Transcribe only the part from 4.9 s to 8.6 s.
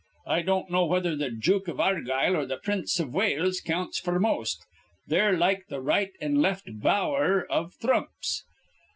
They're like th' right an' left bower iv thrumps.